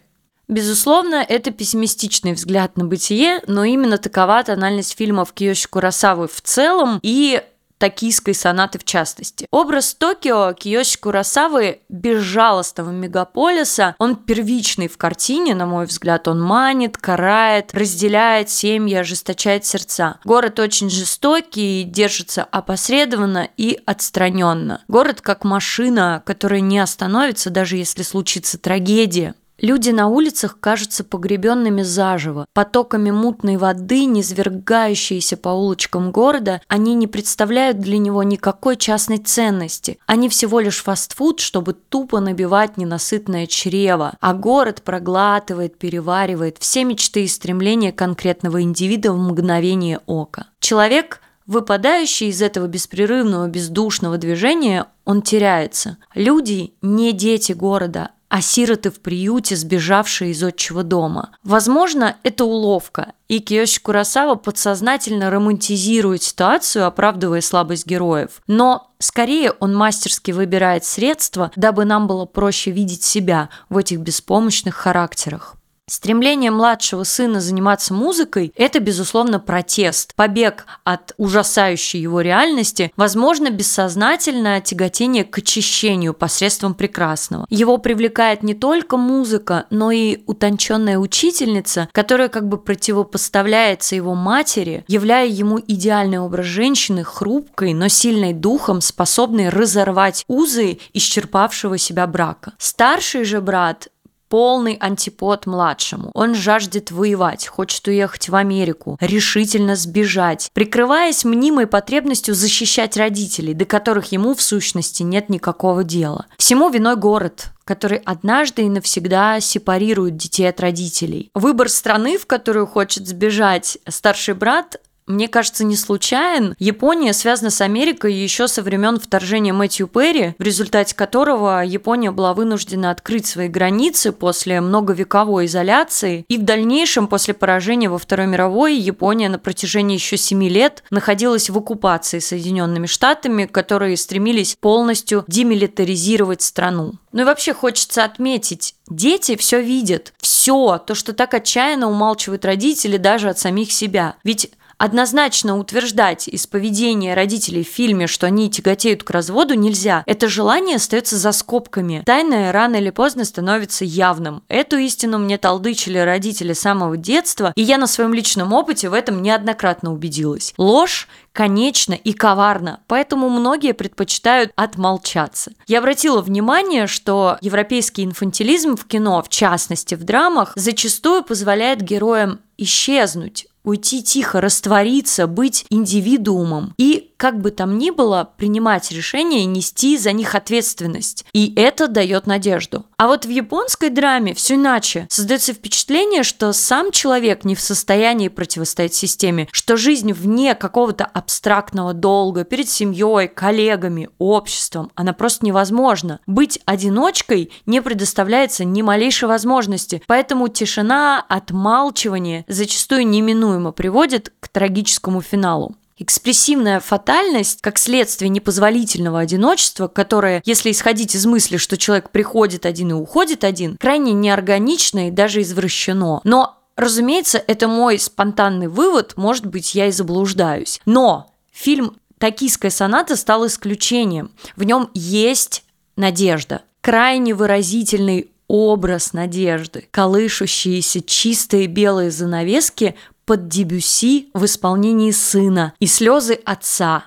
[0.48, 6.98] Безусловно, это пессимистичный взгляд на бытие, но именно такова тональность фильмов Киёши Курасавы в целом
[7.02, 7.42] и
[7.82, 9.48] токийской сонаты в частности.
[9.50, 16.96] Образ Токио Киёши Курасавы безжалостного мегаполиса, он первичный в картине, на мой взгляд, он манит,
[16.96, 20.20] карает, разделяет семьи, ожесточает сердца.
[20.22, 24.84] Город очень жестокий, держится опосредованно и отстраненно.
[24.86, 29.34] Город как машина, которая не остановится, даже если случится трагедия.
[29.62, 32.46] Люди на улицах кажутся погребенными заживо.
[32.52, 39.98] Потоками мутной воды, низвергающиеся по улочкам города, они не представляют для него никакой частной ценности.
[40.06, 44.14] Они всего лишь фастфуд, чтобы тупо набивать ненасытное чрево.
[44.20, 50.46] А город проглатывает, переваривает все мечты и стремления конкретного индивида в мгновение ока.
[50.58, 55.98] Человек– Выпадающий из этого беспрерывного бездушного движения, он теряется.
[56.14, 61.32] Люди не дети города, а сироты в приюте, сбежавшие из отчего дома.
[61.44, 68.40] Возможно, это уловка, и Киёши Курасава подсознательно романтизирует ситуацию, оправдывая слабость героев.
[68.46, 74.76] Но скорее он мастерски выбирает средства, дабы нам было проще видеть себя в этих беспомощных
[74.76, 75.56] характерах.
[75.92, 84.62] Стремление младшего сына заниматься музыкой– это, безусловно, протест, побег от ужасающей его реальности, возможно, бессознательное
[84.62, 87.44] тяготение к очищению посредством прекрасного.
[87.50, 94.86] Его привлекает не только музыка, но и утонченная учительница, которая как бы противопоставляется его матери,
[94.88, 102.54] являя ему идеальный образ женщины, хрупкой, но сильной духом, способной разорвать узы исчерпавшего себя брака.
[102.56, 103.88] Старший же брат
[104.32, 106.10] полный антипод младшему.
[106.14, 113.66] Он жаждет воевать, хочет уехать в Америку, решительно сбежать, прикрываясь мнимой потребностью защищать родителей, до
[113.66, 116.24] которых ему в сущности нет никакого дела.
[116.38, 121.30] Всему виной город, который однажды и навсегда сепарирует детей от родителей.
[121.34, 126.54] Выбор страны, в которую хочет сбежать старший брат, мне кажется, не случайен.
[126.58, 132.34] Япония связана с Америкой еще со времен вторжения Мэтью Перри, в результате которого Япония была
[132.34, 138.76] вынуждена открыть свои границы после многовековой изоляции, и в дальнейшем, после поражения во Второй мировой,
[138.76, 146.42] Япония на протяжении еще семи лет находилась в оккупации Соединенными Штатами, которые стремились полностью демилитаризировать
[146.42, 146.94] страну.
[147.12, 152.96] Ну и вообще хочется отметить, дети все видят, все, то, что так отчаянно умалчивают родители
[152.96, 154.16] даже от самих себя.
[154.24, 154.50] Ведь
[154.82, 160.02] Однозначно утверждать из поведения родителей в фильме, что они тяготеют к разводу, нельзя.
[160.06, 162.02] Это желание остается за скобками.
[162.04, 164.42] Тайное рано или поздно становится явным.
[164.48, 168.92] Эту истину мне толдычили родители с самого детства, и я на своем личном опыте в
[168.92, 170.52] этом неоднократно убедилась.
[170.58, 175.52] Ложь конечно и коварно, поэтому многие предпочитают отмолчаться.
[175.68, 182.40] Я обратила внимание, что европейский инфантилизм в кино, в частности в драмах, зачастую позволяет героям
[182.58, 186.74] исчезнуть, уйти тихо, раствориться, быть индивидуумом.
[186.78, 191.24] И, как бы там ни было, принимать решения и нести за них ответственность.
[191.32, 192.84] И это дает надежду.
[192.96, 195.06] А вот в японской драме все иначе.
[195.08, 201.94] Создается впечатление, что сам человек не в состоянии противостоять системе, что жизнь вне какого-то абстрактного
[201.94, 206.18] долга перед семьей, коллегами, обществом, она просто невозможна.
[206.26, 215.20] Быть одиночкой не предоставляется ни малейшей возможности, поэтому тишина, отмалчивание зачастую неминуемо приводит к трагическому
[215.20, 215.76] финалу.
[216.02, 222.90] Экспрессивная фатальность, как следствие непозволительного одиночества, которое, если исходить из мысли, что человек приходит один
[222.90, 226.20] и уходит один, крайне неорганично и даже извращено.
[226.24, 230.80] Но, разумеется, это мой спонтанный вывод, может быть, я и заблуждаюсь.
[230.86, 234.32] Но фильм «Токийская соната» стал исключением.
[234.56, 235.62] В нем есть
[235.94, 236.62] надежда.
[236.80, 242.96] Крайне выразительный образ надежды, колышущиеся чистые белые занавески
[243.32, 247.06] под дебюси в исполнении сына и слезы отца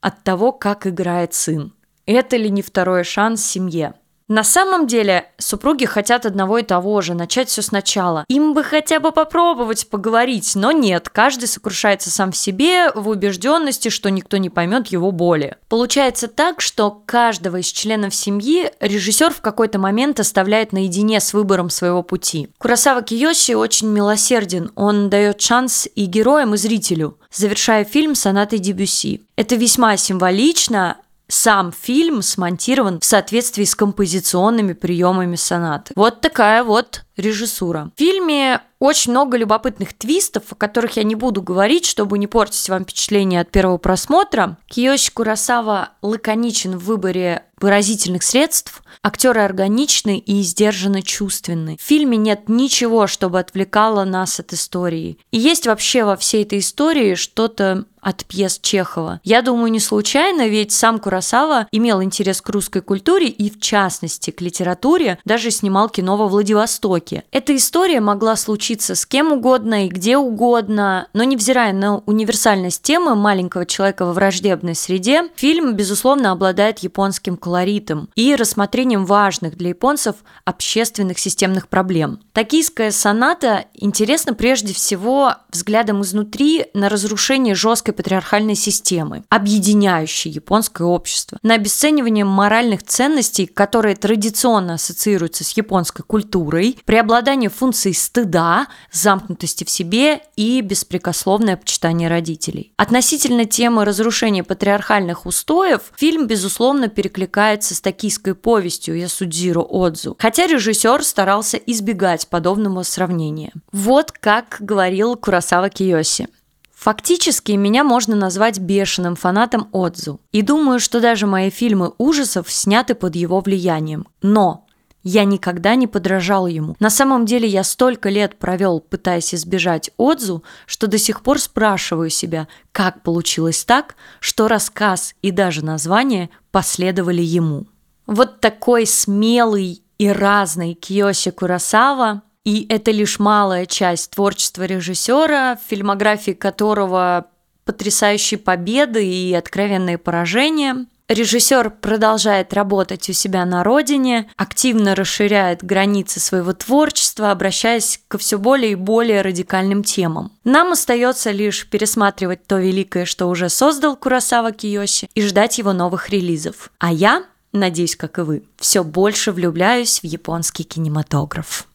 [0.00, 1.74] от того, как играет сын.
[2.06, 3.94] Это ли не второй шанс семье?
[4.28, 8.24] На самом деле, супруги хотят одного и того же, начать все сначала.
[8.26, 13.88] Им бы хотя бы попробовать поговорить, но нет, каждый сокрушается сам в себе в убежденности,
[13.88, 15.56] что никто не поймет его боли.
[15.68, 21.70] Получается так, что каждого из членов семьи режиссер в какой-то момент оставляет наедине с выбором
[21.70, 22.48] своего пути.
[22.58, 29.22] Курасава Киёси очень милосерден, он дает шанс и героям, и зрителю, завершая фильм сонатой Дебюси.
[29.36, 30.96] Это весьма символично,
[31.28, 35.92] сам фильм смонтирован в соответствии с композиционными приемами сонаты.
[35.96, 37.90] Вот такая вот режиссура.
[37.96, 42.68] В фильме очень много любопытных твистов, о которых я не буду говорить, чтобы не портить
[42.68, 44.58] вам впечатление от первого просмотра.
[44.68, 51.78] Киёши Курасава лаконичен в выборе выразительных средств, актеры органичны и сдержанно чувственны.
[51.80, 55.18] В фильме нет ничего, чтобы отвлекало нас от истории.
[55.30, 59.20] И есть вообще во всей этой истории что-то от пьес Чехова.
[59.24, 64.30] Я думаю, не случайно, ведь сам Курасава имел интерес к русской культуре и, в частности,
[64.30, 67.05] к литературе, даже снимал кино во Владивостоке.
[67.30, 73.14] Эта история могла случиться с кем угодно и где угодно, но невзирая на универсальность темы
[73.14, 80.16] маленького человека во враждебной среде, фильм, безусловно, обладает японским колоритом и рассмотрением важных для японцев
[80.44, 82.20] общественных системных проблем.
[82.32, 91.38] Токийская соната интересна прежде всего взглядом изнутри на разрушение жесткой патриархальной системы, объединяющей японское общество,
[91.42, 99.68] на обесценивание моральных ценностей, которые традиционно ассоциируются с японской культурой, преобладание функций стыда, замкнутости в
[99.68, 102.72] себе и беспрекословное почитание родителей.
[102.78, 111.04] Относительно темы разрушения патриархальных устоев, фильм, безусловно, перекликается с токийской повестью Ясудзиро Отзу, хотя режиссер
[111.04, 113.52] старался избегать подобного сравнения.
[113.72, 116.28] Вот как говорил Курасава Киоси.
[116.74, 120.20] Фактически меня можно назвать бешеным фанатом Отзу.
[120.32, 124.06] И думаю, что даже мои фильмы ужасов сняты под его влиянием.
[124.22, 124.65] Но
[125.08, 126.74] я никогда не подражал ему.
[126.80, 132.10] На самом деле я столько лет провел, пытаясь избежать Отзу, что до сих пор спрашиваю
[132.10, 137.66] себя, как получилось так, что рассказ и даже название последовали ему.
[138.06, 145.68] Вот такой смелый и разный Киоси Курасава и это лишь малая часть творчества режиссера, в
[145.68, 147.26] фильмографии которого
[147.64, 150.86] потрясающие победы и откровенные поражения.
[151.08, 158.38] Режиссер продолжает работать у себя на родине, активно расширяет границы своего творчества, обращаясь ко все
[158.38, 160.32] более и более радикальным темам.
[160.42, 166.10] Нам остается лишь пересматривать то великое, что уже создал Курасава Киоси, и ждать его новых
[166.10, 166.72] релизов.
[166.78, 171.68] А я, надеюсь, как и вы, все больше влюбляюсь в японский кинематограф.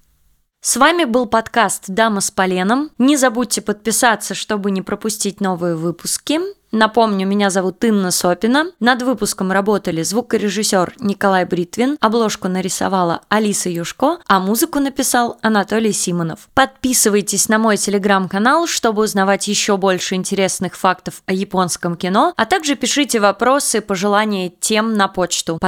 [0.64, 2.92] С вами был подкаст «Дама с поленом».
[3.00, 6.40] Не забудьте подписаться, чтобы не пропустить новые выпуски.
[6.72, 8.68] Напомню, меня зовут Инна Сопина.
[8.80, 16.48] Над выпуском работали звукорежиссер Николай Бритвин, обложку нарисовала Алиса Юшко, а музыку написал Анатолий Симонов.
[16.54, 22.76] Подписывайтесь на мой телеграм-канал, чтобы узнавать еще больше интересных фактов о японском кино, а также
[22.76, 25.60] пишите вопросы, пожелания тем на почту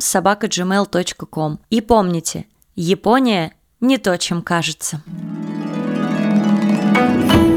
[0.00, 1.58] собака.gmail.com.
[1.70, 2.46] И помните–
[2.76, 5.02] Япония не то, чем кажется.
[6.92, 7.49] thank you